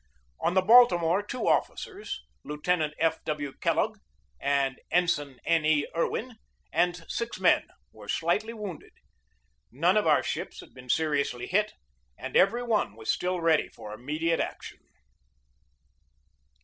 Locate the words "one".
12.63-12.95